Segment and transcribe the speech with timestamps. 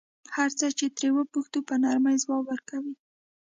[0.35, 2.93] هر څه چې ترې وپوښتو په نرمۍ ځواب ورکوي.